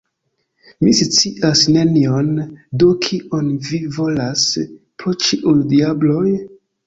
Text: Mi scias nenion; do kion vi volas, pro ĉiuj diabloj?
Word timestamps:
Mi 0.85 0.93
scias 0.99 1.59
nenion; 1.75 2.31
do 2.83 2.87
kion 3.07 3.51
vi 3.67 3.81
volas, 3.99 4.47
pro 5.03 5.15
ĉiuj 5.27 5.55
diabloj? 5.75 6.27